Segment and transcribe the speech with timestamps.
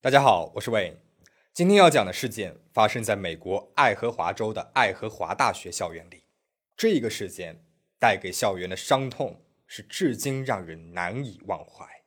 [0.00, 0.96] 大家好，我是魏。
[1.52, 6.22] 今天要讲的事件发生在美国爱荷华州的爱荷华大学校园里。
[6.76, 7.64] 这个事件
[7.98, 11.97] 带给校园的伤痛是至今让人难以忘怀。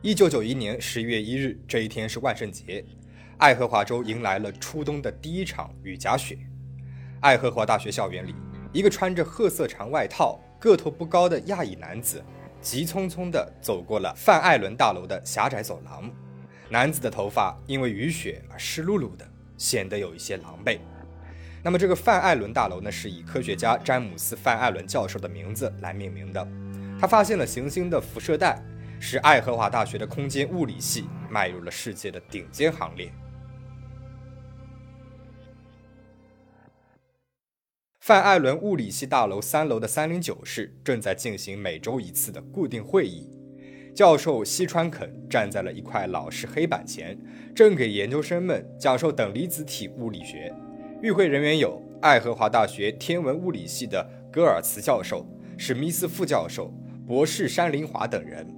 [0.00, 2.84] 一九九一年十一月一日，这一天是万圣节，
[3.36, 6.38] 爱荷华州迎来了初冬的第一场雨夹雪。
[7.18, 8.32] 爱荷华大学校园里，
[8.72, 12.22] 一个穿着褐色长外套、个头不高的亚裔男子，
[12.60, 16.08] 急匆匆地走过了范艾伦大楼的狭窄走廊。
[16.70, 20.78] 男子的头发因为雨雪而湿漉漉的，显得有一些狼狈。
[21.60, 26.46] 那么，这个范艾伦大楼呢，是以科学家詹姆斯·范艾伦教授的名字来命名的。
[27.00, 28.62] 他发现了行星的辐射带。
[29.00, 33.12] 使爱荷华大学的空间物理系迈入了世界的顶尖行列。
[38.00, 43.28] 范艾伦物理系大楼三楼的三零九室正在进行每周一次的固定会议。
[43.94, 47.18] 教授西川肯站在了一块老式黑板前，
[47.54, 50.54] 正给研究生们讲授等离子体物理学。
[51.02, 55.26] 与会人员有爱荷华大学天文物理系的戈尔茨教授、
[55.58, 56.72] 史密斯副教授、
[57.06, 58.57] 博士山林华等人。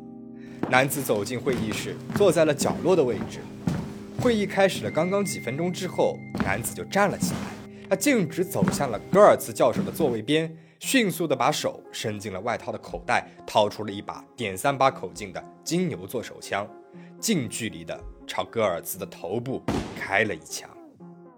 [0.69, 3.41] 男子走进会议室，坐在了角落的位置。
[4.21, 7.39] 会议开始了刚刚几分钟之后，男子就站了起来。
[7.89, 16.69] 他径直走向了戈尔茨教授的座位边，迅速地把手伸进了外套的口袋，掏出了一把点三八口径的金牛座手枪，
[17.19, 19.61] 近距离地朝戈尔茨的头部
[19.99, 20.71] 开了一枪。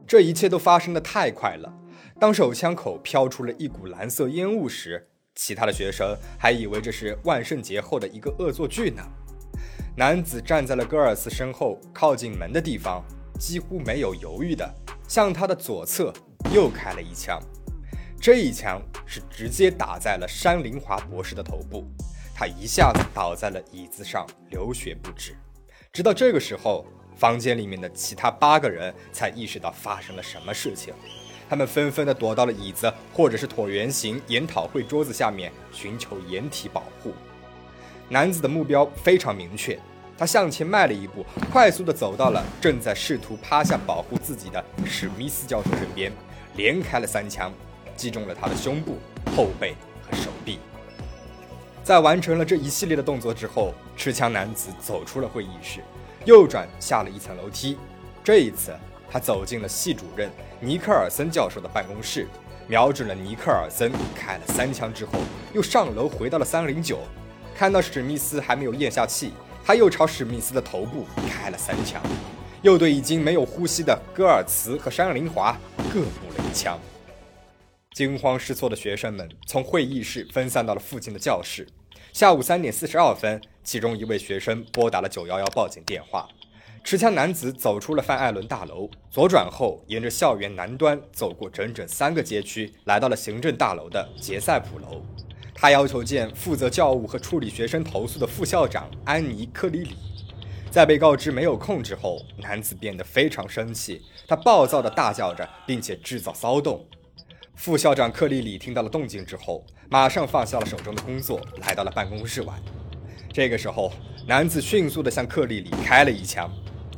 [0.07, 1.73] 这一切都发生的太快了。
[2.21, 9.03] 当手枪口飘出了一股蓝色烟雾时，其他的学生还以为这是万圣节后的一个恶作剧呢。
[9.97, 13.05] 男子站在了戈尔斯身后，靠近门的地方，
[13.39, 14.75] 几乎没有犹豫的
[15.07, 16.13] 向他的左侧
[16.53, 17.41] 又开了一枪。
[18.21, 21.85] 这一枪是直接打在了山林华博士的头部，
[22.35, 25.37] 他一下子倒在了椅子上，流血不止。
[25.93, 30.95] 直到这个时候，房间里面的其他八个人才意识到发生了什么事情，
[31.53, 37.13] 他们纷纷的躲到了椅子或者是椭圆形研讨会桌子下面，寻求掩体保护。
[38.09, 39.79] 男子的目标非常明确，
[40.17, 46.11] 他向前迈了一步，快速地走到了正在试图趴下保护自己的史密斯教授身边，
[46.57, 47.53] 连开了三枪，
[47.99, 48.97] 击中了他的胸部、
[49.37, 49.75] 后背
[50.09, 50.59] 和手臂。
[51.85, 55.83] 在完成了这一系列的动作之后，持枪男子走出了会议室，
[56.25, 57.77] 右转下了一层楼梯。
[58.25, 58.75] 这一次，
[59.13, 62.27] 他走进了系主任尼克尔森教授的办公室，
[62.67, 65.13] 瞄准了尼克尔森开了三枪之后，
[65.53, 66.99] 又上楼回到了三零九。
[67.55, 72.01] 看到史密斯还没有咽下气，他又朝史密斯的头部开了三枪，
[72.63, 75.55] 又对已经没有呼吸的戈尔茨和山林华
[75.93, 76.79] 各补了一枪。
[77.93, 81.69] 惊慌失措的学生们从会议室分散到了附近的教室。
[82.15, 86.27] 下午三点四十二分，其中一位学生拨打了九幺幺报警电话。
[86.85, 95.01] 持枪男子走出了范艾伦大楼，左转后沿着校园南端走过整整三个街区，来到了行政大楼的杰塞普楼。
[95.55, 99.97] 他要求见负责教务和处理学生投诉的副校长安妮·克里里。
[100.71, 106.85] 在被告知没有空之后，男子变得非常生气，他暴躁地大叫着，并且制造骚动。
[107.55, 112.55] 副校长克里里听到了动静之后，马上放下了手中的工作，来到了办公室外。
[113.33, 113.93] 这个时候，
[114.27, 116.51] 男子迅速地向克里里开了一枪，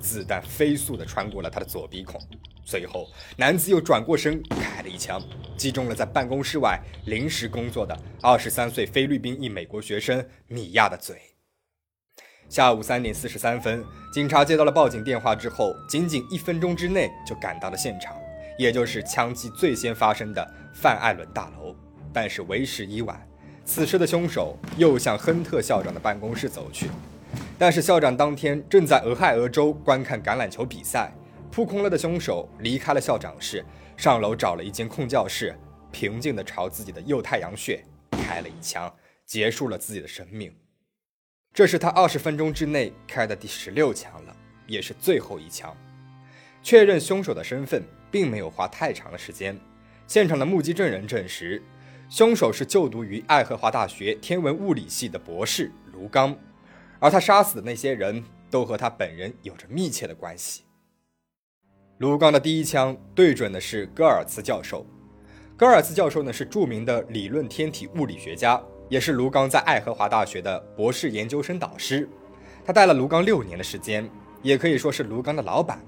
[0.04, 2.20] 子弹飞速地穿过了他的左鼻孔。
[2.66, 5.22] 随后，男子又转过身开了一枪，
[5.56, 11.16] 击中了在办公室外临时工作的二十三岁菲律宾裔美国学生米娅的嘴。
[12.48, 18.14] 下午三点四十三分，警察接到了报警电话之后，仅仅一分钟之内就赶到了现场，
[18.58, 21.74] 也就是枪击最先发生的范艾伦大楼。
[22.12, 23.20] 但是为时已晚，
[23.64, 26.88] 此时的凶手又向亨特校长的办公室走去，
[27.58, 31.12] 但是校长当天正在俄亥俄州观看橄榄球比赛。
[31.50, 33.64] 扑空了的凶手离开了校长室，
[33.96, 35.56] 上楼找了一间空教室，
[35.92, 37.80] 平静地朝自己的右太阳穴
[38.10, 38.92] 开了一枪，
[39.24, 40.52] 结束了自己的生命。
[41.52, 44.36] 这是他二十分钟之内开的第十六枪了，
[44.66, 45.72] 也是最后一枪。
[46.60, 49.56] 确认凶手的身份并没有花太长的时间。
[50.08, 51.62] 现场的目击证人证实，
[52.08, 56.36] 凶手是就读于爱荷华大学天文物理系的博士卢刚，
[57.04, 60.62] 而他杀死的那些人都和他本人有着密切的关系。
[61.98, 64.86] 卢刚的第一枪对准的是戈尔茨教授。
[65.54, 68.58] 戈尔茨教授呢是著名的理论天体物理学家，
[68.88, 72.08] 也是卢刚在爱荷华大学的博士研究生导师。
[72.64, 74.08] 他带了卢刚六年的时间，
[74.40, 75.84] 也可以说是卢刚的老板。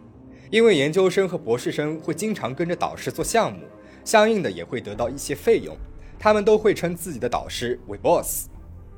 [0.50, 3.60] 因为研究生和博士生会经常跟着导师做项目，
[4.04, 5.74] 相应的也会得到一些费用。
[6.18, 8.48] 他们都会称自己的导师为 boss。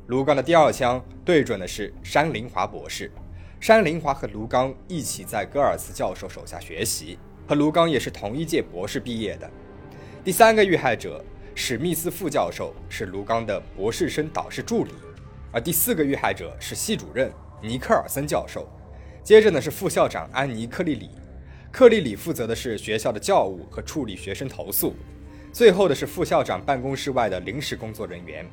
[0.08, 3.12] 卢刚的第二枪对准的是山林华博士。
[3.60, 9.50] 山林华和卢刚一起在戈尔茨教授手下学习，和卢刚也是同一届博士毕业的。
[10.25, 11.22] 第三个遇害者
[11.55, 14.93] 史密斯副教授是卢刚的博士生导师助理，
[15.52, 18.66] 而第四个遇害者是系主任尼克尔森教授。
[19.22, 21.10] 接着呢是副校长安妮克利里，
[21.70, 24.96] 克利里负责的是学校的教务和处理学生投诉。
[25.52, 28.46] 最后的是副校长办公室外的临时工作人员，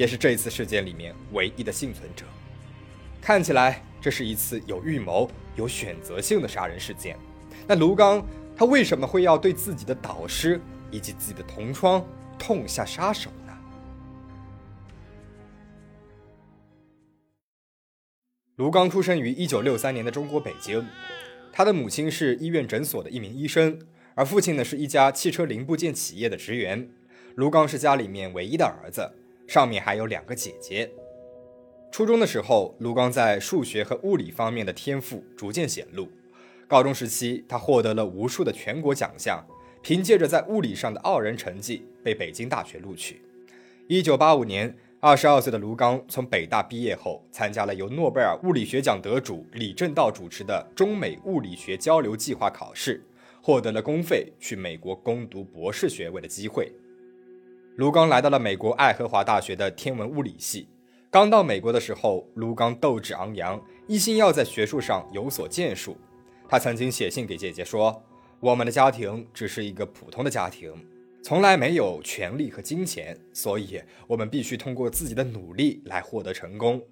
[0.00, 2.24] 也是这一次事件里面唯一的幸存者。
[3.20, 7.18] 看起来这是一次有预谋、有选择性的杀人事件。
[7.68, 8.26] 那卢刚
[8.56, 10.58] 他为什么会要对自己的导师
[10.90, 12.02] 以及自己的同窗
[12.38, 13.52] 痛下杀手呢？
[18.56, 20.82] 卢刚出生于一九六三年的中国北京，
[21.52, 23.78] 他的母亲是医院诊所的一名医生，
[24.14, 26.88] 而父亲呢是一家汽车零部件企业的职员。
[27.34, 29.12] 卢刚是家里面唯一的儿子，
[29.50, 30.88] 上面还有两个姐姐。
[31.90, 36.08] 初中的时候，卢刚在数学和物理方面的天赋逐渐显露。
[36.68, 39.44] 高中时期，他获得了无数的全国奖项，
[39.82, 43.22] 凭借着在物理上的傲人成绩，被北京大学录取。
[43.88, 53.04] 一九八五年，二十二岁的卢刚从北大毕业后，参加了由诺贝尔物理学奖得主李政道主持的中美物理学交流计划考试，
[53.42, 56.72] 获得了公费去美国攻读博士学位的机会。
[57.80, 60.68] 卢刚来到了美国爱荷华大学的天文物理系。
[61.10, 65.96] 刚到美国的时候，卢刚斗志昂扬，一心要在学术上有所建树。
[66.46, 68.02] 他曾经写信给姐姐说
[68.38, 70.70] ：“我们的家庭只是一个普通的家庭，
[71.22, 76.82] 从来没有权力和金钱，所以我们必须通过自己的努力来获得成功。”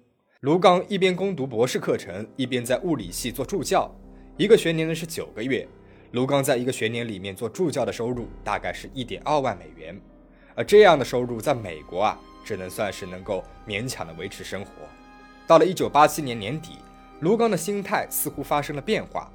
[0.41, 3.95] 卢刚一边攻读博士课程，一边在物理系做助教，
[4.37, 5.67] 一个学年呢是九个月。
[6.13, 9.95] 卢刚在一个学年里面做助教的收入大概是一点二万美元，
[10.59, 12.19] 而这样的收入在美国啊。
[12.41, 14.71] 只能算是能够勉强的维持生活。
[15.45, 16.79] 到了一九八七年年底，
[17.19, 19.29] 卢刚的心态似乎发生了变化。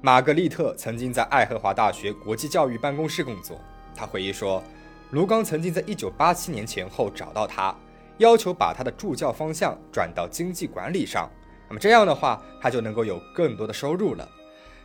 [0.00, 3.60] 玛格丽特曾经在爱荷华大学国际教育办公室工作，
[3.92, 4.62] 他回忆说，
[5.10, 7.74] 卢刚曾经在一九八七年前后找到他，
[8.18, 11.28] 要求把他的助教方向转到经济管理上。
[11.68, 14.28] 那么这样的话，他就能够有更多的收入了。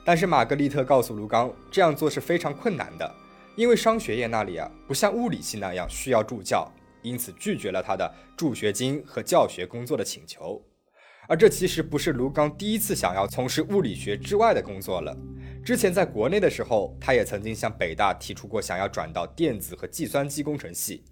[0.03, 3.13] 但是玛格丽特告诉卢刚，这样做是非常困难的，
[3.59, 6.65] 因为商学院那里啊，不像物理系那样需要助教。
[7.01, 10.61] 因此拒绝了他的助学金和教学工作的请求，
[11.27, 15.13] 而这其实不是卢刚第一次想要从事物理学之外的工作了。
[15.61, 21.03] 之前在国内的时候，他也曾经向北大提出过想要转到电子和计算机工程系，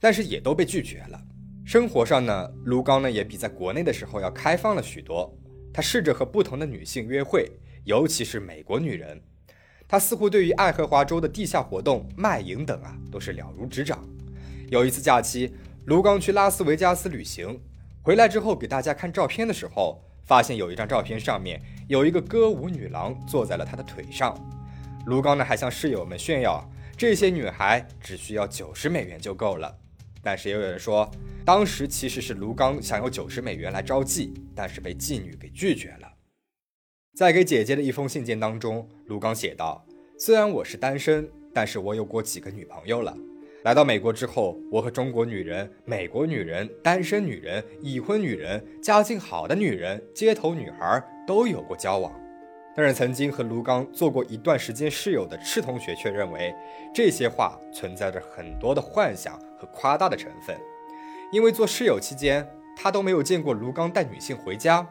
[0.00, 1.20] 但是也都被拒绝了。
[1.64, 5.36] 生活上呢，卢刚呢也比在国内的时候要开放了许多。
[5.72, 7.50] 他试着和不同的女性约会，
[7.84, 9.20] 尤其是美国女人。
[9.88, 14.04] 他似乎对于爱荷华州的地下活动、卖淫等啊，都是了如指掌。
[14.68, 15.54] 有一次假期，
[15.84, 17.60] 卢刚去拉斯维加斯旅行，
[18.02, 24.36] 回来之后给大家看照片的时候，发现有一张照片上面有一个歌舞女郎坐在了他的腿上。
[25.06, 29.78] 卢刚呢还向室友们炫耀，这些女孩只需要九十美元就够了。
[30.20, 31.08] 但是也有人说，
[31.44, 36.14] 当时其实是卢刚想用九十美元来招妓，但是被妓女给拒绝了。
[37.14, 39.84] 在给姐姐的一封信件当中，卢刚写道
[40.18, 43.16] ：“虽然我是单身，但是我有过几个女朋友了。”
[43.62, 52.12] 来到美国之后，我和中国女人、美国女人、单身女人、已婚女人、家境好的女人、街头女孩都有过交往。
[52.74, 56.54] 但是，曾经和卢刚做过一段时间室友的赤同学却认为，
[56.92, 60.56] 这些话存在着很多的幻想和夸大的成分，
[61.32, 62.46] 因为做室友期间，
[62.76, 64.86] 他都没有见过卢刚带女性回家。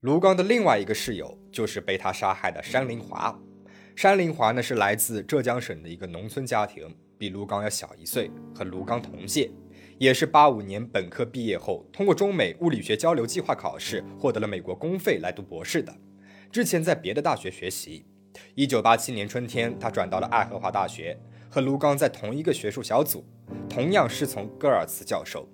[0.00, 3.38] 卢刚的另外一个室友就是被他杀害的山林华。
[3.94, 9.50] 山林华呢是来自浙江省的一个农村家庭，比卢刚要小一岁，和卢刚同届，
[9.98, 15.94] 也是八五年本科毕业后，通过中美物理学交流计划考试，获得了美国公费来读博士的。
[16.50, 18.06] 之前在别的大学学习，
[18.54, 23.22] 一九八七年春天，他转到了爱荷华大学，和卢刚在同一个学术小组，
[23.68, 25.46] 同样师从戈尔茨教授。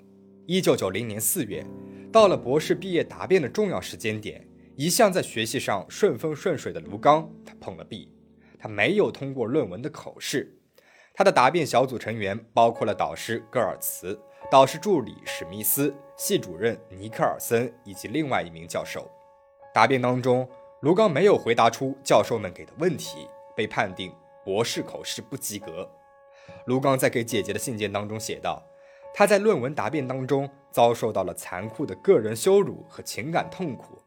[0.46, 1.66] 一九九零年四月，
[2.12, 4.46] 到了博士毕业答辩的重要时间点，
[4.76, 8.12] 一向在学习上顺风顺水的卢刚，他碰了壁。
[8.58, 10.58] 他没有通过论文的口试，
[11.14, 14.18] 他的答辩小组成员包括了导师戈尔茨、
[14.50, 19.08] 导师助理史密斯、系主任尼克尔森以及另外一名教授。
[19.74, 20.48] 答辩当中，
[20.80, 24.10] 卢刚没有回答出教授们给的问题，被判定
[24.42, 25.88] 博士口试不及格。
[26.64, 28.64] 卢刚在给姐姐的信件当中写道
[29.18, 33.98] ：“他在论文答辩当中遭受到了残酷的个人羞辱和情感痛苦。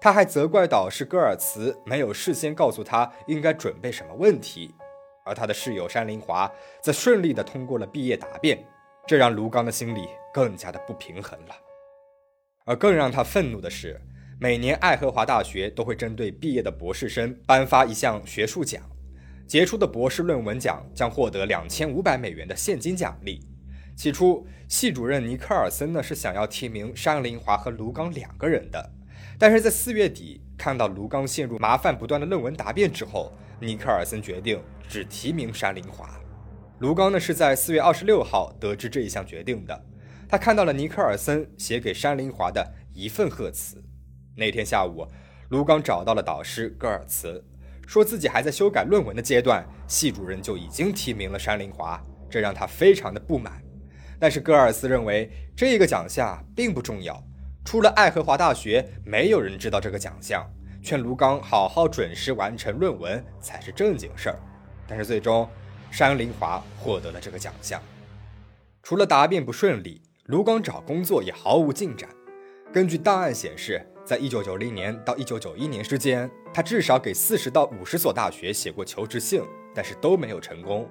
[0.00, 4.74] 他还责怪导师戈尔茨没有事先告诉他应该准备什么问题，
[5.26, 6.50] 而他的室友山林华
[6.82, 8.58] 则顺利地通过了毕业答辩，
[9.06, 11.54] 这让卢刚的心里更加的不平衡了。
[12.64, 14.00] 而更让他愤怒的是，
[14.40, 18.82] 每年爱荷华大学都会针对毕业的博士生颁发一项学术奖。”
[19.46, 23.46] 杰出的博士论文奖将获得两千五百美元的现金奖励。
[23.96, 28.90] 起初，系主任尼克尔森呢是想要提名山林华和卢刚两个人的，
[29.38, 36.20] 但是在四月底看到卢刚陷入麻烦不断的论文答辩之后，尼克尔森决定只提名山林华。
[36.80, 39.84] 卢刚呢是在四月二十六号得知这一项决定的，
[40.28, 43.82] 他看到了尼克尔森写给山林华的一份贺词。
[44.36, 45.06] 那天下午，
[45.50, 47.42] 卢刚找到了导师戈尔茨。
[47.86, 53.62] 说自己还在修改论文的阶段，系主任就已经提名了山林华，这让他非常的不满。
[54.24, 57.22] 但是戈尔斯认为这个奖项并不重要，
[57.62, 60.42] 除了爱荷华大学，没有人知道这个奖项，
[60.82, 64.40] 劝卢刚好好准时完成论文才是正经事儿。
[64.88, 65.46] 但是最终，
[65.90, 67.78] 山林华获得了这个奖项。
[68.82, 72.08] 除了答辩不顺利，卢刚找工作也毫无进展。
[72.72, 73.86] 根据档案显示。
[74.06, 79.42] 在一九九零年到一九九一年之间，他至少给四十到五十所大学写过求职信，
[79.74, 80.86] 但是都没有成功。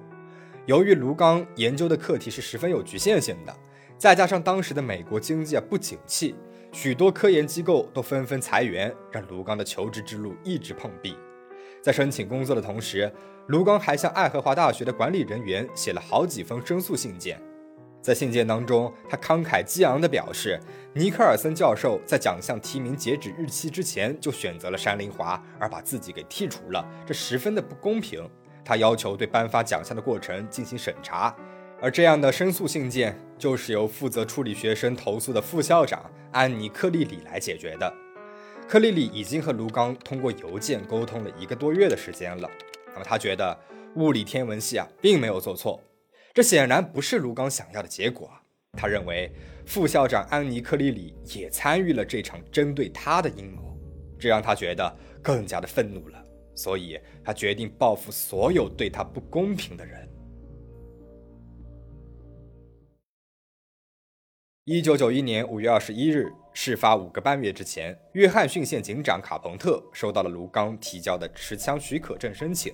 [0.66, 3.54] 由于卢刚研究的课题是十分有局限性的，
[3.98, 6.34] 再加上当时的美国经济啊不景气，
[6.72, 11.18] 许多科研机构都纷纷裁员，让卢刚的求职之路一直碰壁。
[11.82, 13.12] 在申请工作的同时，
[13.48, 17.38] 卢刚还向爱荷华大学的管理人员写了好几封申诉信件。
[18.00, 20.58] 在信件当中，他慷慨激昂地表示，
[20.94, 28.26] 尼克尔森教授在奖项提名截止日期之前就选择了山林华，而把自己给剔除了，这十分的不公平。
[28.64, 31.34] 他要求对颁发奖项的过程进行审查，
[31.80, 37.92] 而这样的申诉信件就是由负责处理学生投诉的副校长安妮·克利里来解决的。
[38.66, 42.50] 克利里已经和卢刚通过邮件沟通了一个多月的时间了，
[42.94, 43.54] 那么他觉得
[43.96, 45.78] 物理天文系啊并没有做错。
[46.32, 48.30] 这显然不是卢刚想要的结果。
[48.76, 49.30] 他认为
[49.66, 53.78] 副校长安妮·克里里也参与了这场针对他的阴谋，
[54.18, 56.23] 这让他觉得更加的愤怒了。
[56.54, 60.08] 所以他决定报复所有对他不公平的人。
[64.66, 72.72] 一九九一年五月二十一日，事发五个半月之前，约翰逊县警长卡彭特收到了卢刚提交的持枪许可证申请，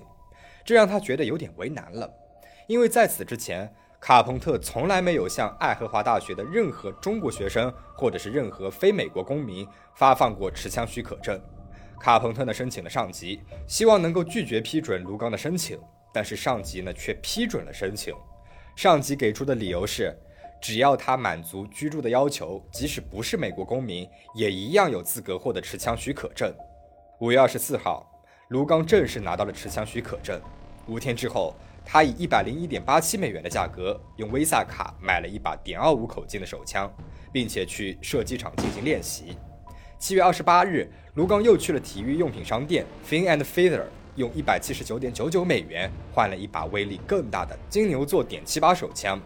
[0.63, 2.09] 这让他觉得有点为难了。
[2.67, 3.69] 因为在此之前，
[3.99, 11.37] 卡彭特从来没有向爱荷华大学的任何中国学生或者是任何非美国公民发放过持枪许可证。
[12.01, 15.79] 卡彭特呢申请了上级，希望能够拒绝批准卢刚的申请，
[16.11, 18.13] 但是上级呢却批准了申请。
[18.75, 20.11] 上级给出的理由是，
[20.59, 26.51] 只要他满足居住的要求，即使不是美国公民，也一样有资格获得持枪许可证。
[27.19, 28.09] 五月二十四号，
[28.47, 30.41] 卢刚正式拿到了持枪许可证。
[30.87, 31.53] 五天之后。
[31.83, 36.87] 他以一百零一点八七美元的价格用 Visa 卡买了一把点二五口径的手枪，
[37.33, 39.35] 并且去射击场进行练习。
[39.97, 43.83] 七月二十八日，卢刚又去了体育用品商店 Fin and Feather，
[44.15, 49.19] 用一百七十九点九九美元换了一把威力更大的金牛座点七八手枪。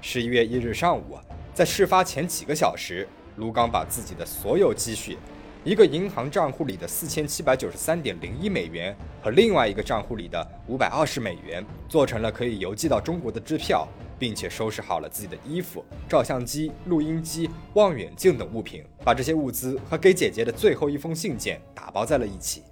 [0.00, 1.18] 十一月一日上午，
[1.52, 5.18] 在事发前几个小时，卢刚把自己的所有积蓄。
[5.62, 13.86] 一个银行账户里的四千七百九十三点零一美元和另外一个账户里的五百二十美元做成了可以邮寄到中国的支票，
[14.20, 22.62] 并且收拾好了自己的衣服、照相机、录音机、望远镜等物品，把这些物资和给姐姐的最后一封信件打包在了一起。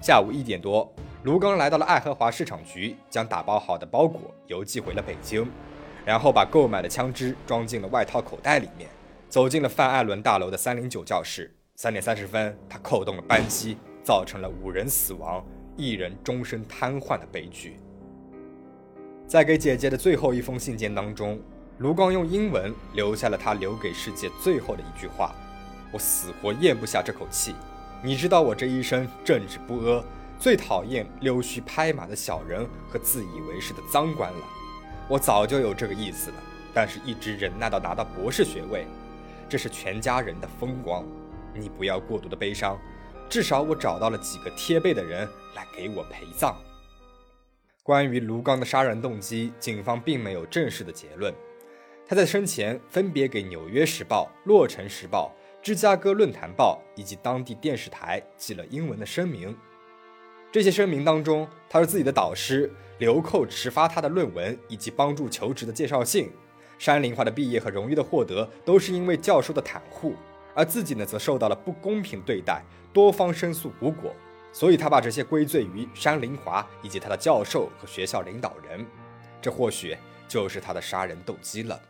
[0.00, 0.90] 下午一点多，
[1.24, 5.46] 卢刚来到了爱荷华市场局，将打包好的包裹邮寄回了北京，
[6.06, 8.88] 然后把购买的枪支装进了外套口袋里面，
[9.28, 11.54] 走进了范艾伦大楼的三零九教室。
[11.76, 15.44] 三点三十分，他扣动了扳机，造成了五人死亡、
[15.76, 17.76] 一人终身瘫痪的悲剧。
[19.30, 21.38] 在给姐姐的最后一封信件当中，
[21.78, 25.32] 卢刚用英文留下了他留给世界最后的一句话
[25.94, 27.54] ：“我死活咽不下这口气。
[28.02, 30.04] 你知道我这一生正直不阿，
[30.36, 34.38] 最讨厌溜须拍马的小人和自以为是的脏官了。
[35.06, 36.36] 我早就有这个意思了，
[36.74, 38.84] 但是一直忍耐到拿到博士学位，
[39.48, 41.04] 这是全家人的风光。”
[41.54, 42.76] 你不要过度的悲伤，
[43.28, 46.56] 至少我找到了几个贴背的人来给我陪葬。
[47.82, 51.32] 关于卢刚的杀人动机，警方并没有正式的结论。
[52.06, 55.32] 他在生前分别给《纽约时报》《洛城时报》
[55.64, 59.56] 芝加哥论坛报以及当地电视台寄了英文的声明。
[60.52, 66.30] 这些声明当中，他说自己的导师流寇迟发他的论文以及帮助求职的介绍信。
[66.78, 70.14] 山林华的毕业和荣誉的获得都是因为教授的袒护，
[70.54, 74.14] 而自己呢则受到了不公平对待，多方申诉无果。
[74.52, 78.86] 所以他把这些归罪于山林华以及他的教授和学校领导人。
[79.40, 79.96] 这或许
[80.28, 81.80] 就是他的杀人动机了。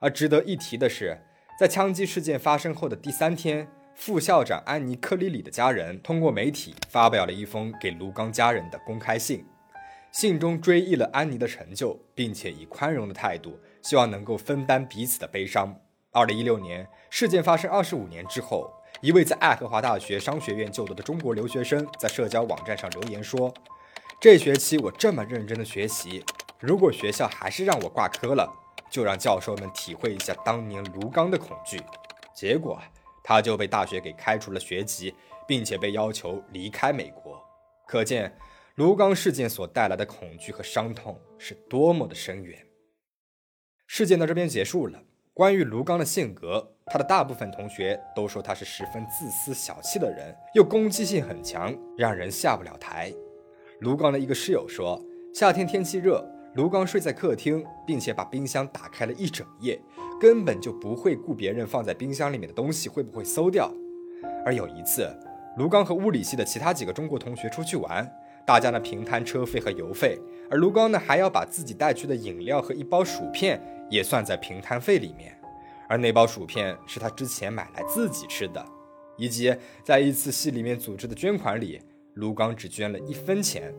[0.00, 1.18] 而值得一提的是。
[1.58, 9.42] 在枪击事件发生后的第三天，副校长安妮·克里里的家人通过媒体发表了一封给卢刚家人的公开信，
[10.12, 15.74] 信中追忆了安妮的成就，并且以宽容的态度，希望能够分担彼此的悲伤。
[16.10, 23.52] 二零一六年事件发生二十五年之后，一位在爱荷华大学商学院就读的中国留学生在社交网站上留言说
[24.20, 26.24] ：“这学期我这么认真的学习，
[26.58, 28.52] 如果学校还是让我挂科了。”
[28.88, 31.78] 就让教授们体会一下当年卢刚的恐惧，
[32.32, 32.80] 结果
[33.22, 35.12] 他就被大学给开除了学籍，
[35.46, 37.44] 并且被要求离开美国。
[37.84, 38.38] 可见
[38.76, 42.64] 卢刚事件所带来的恐惧和伤痛是多么的深远。
[43.88, 45.02] 事件到这边结束了。
[45.34, 53.12] 关于卢刚的性格，他的大部分同学都说他是十分自私小气的人，又攻击性很强，让人下不了台。
[53.80, 55.02] 卢刚的一个室友说，
[55.34, 56.24] 夏天天气热。
[56.54, 59.78] 卢刚睡在客厅，并且把冰箱打开了一整夜，
[60.18, 63.70] 根本就不会顾别人放在冰箱里面的东西会不会馊掉。
[64.44, 65.12] 而有一次，
[65.58, 68.10] 卢刚和物理系的其他几个中国同学出去玩，
[68.46, 75.35] 大家呢平摊车费和油费，而卢刚呢还要把自己带去的饮料和一包薯片也算在平摊费里面。
[75.88, 78.64] 而那包薯片是他之前买来自己吃的，
[79.16, 81.80] 以及在一次系里面组织的捐款里，
[82.14, 83.72] 卢刚只捐了一分钱。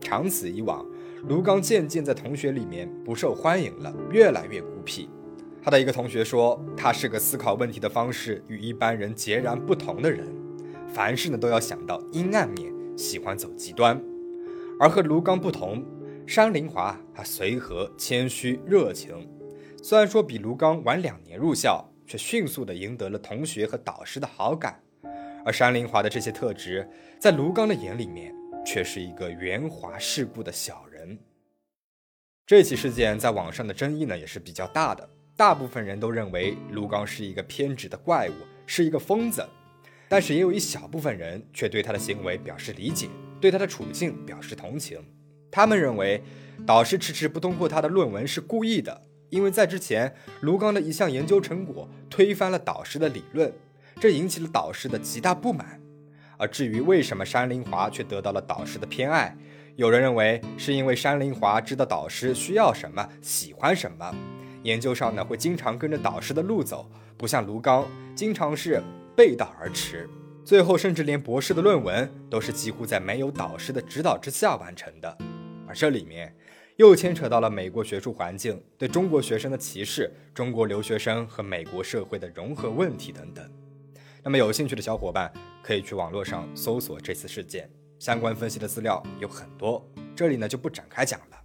[0.00, 0.84] 长此以往。
[1.26, 5.08] 卢刚渐渐在同学里面不受欢迎了，越来越孤僻。
[5.62, 10.28] 他的一个同学说，他是个思考问题的方式与一般人截然不同的人，
[10.92, 13.98] 凡事呢都要想到阴暗面，喜欢走极端。
[14.78, 15.82] 而和卢刚不同，
[16.26, 19.26] 山林华他随和、谦虚、热情。
[19.84, 24.82] 虽然说比卢刚晚两年入校，却迅速的赢得了同学和导师的好感。
[25.44, 26.88] 而山林华的这些特质，
[27.20, 31.18] 在卢刚的眼里面，却是一个圆滑世故的小人。
[32.46, 38.32] 这起事件在网上的争议呢也是比较大的，大部分人都认为卢刚是一个偏执的怪物，
[38.64, 39.46] 是一个疯子，
[40.08, 44.98] 但是也有一小部分人却对他的行为表示理解，对他的处境表示同情。
[45.50, 46.22] 他们认为
[46.66, 49.02] 导师迟迟不通过他的论文是故意的，
[49.34, 53.52] 因为在之前卢刚的一项研究成果推翻了导师的理论，
[54.00, 55.80] 这引起了导师的极大不满。
[56.36, 59.36] 而至于为什么山林华却得到了导师的偏爱？
[59.74, 64.14] 有人认为是因为山林华知道导师需要什么，喜欢什么，
[64.62, 68.80] 研究上呢会经常跟着导师的路走，不像卢刚经常是
[69.16, 70.08] 背道而驰，
[70.44, 75.18] 最后甚至连博士的论文都是几乎在没有导师的指导之下完成的。
[75.66, 76.32] 而这里面
[76.76, 83.48] 又牵扯到了美国学术环境对中国学生的歧视、中国留学生和美国社会的融合问题等等。
[84.24, 85.32] 那么有兴趣的小伙伴
[85.62, 87.70] 可以去网络上搜索这次事件。
[88.00, 91.40] 相关分析的资料有很多，这里呢就不展开讲了。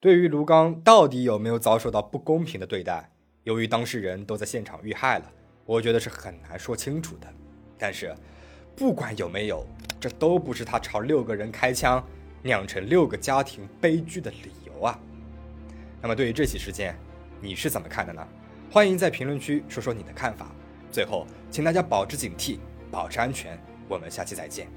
[0.00, 3.12] 对于卢刚到底有没有遭受到不公平的对待，
[3.44, 5.30] 由于当事人都在现场遇害了，
[5.66, 7.28] 我觉得是很难说清楚的。
[7.76, 8.14] 但是，
[8.74, 9.62] 不管有没有，
[10.00, 12.02] 这都不是他朝六个人开枪，
[12.42, 14.98] 酿成六个家庭悲剧的理由啊。
[16.02, 16.96] 那么，对于这起事件，
[17.40, 18.26] 你是怎么看的呢？
[18.70, 20.46] 欢迎在评论区说说你的看法。
[20.90, 22.58] 最后，请大家保持警惕，
[22.90, 23.58] 保持安全。
[23.88, 24.68] 我们下期再见。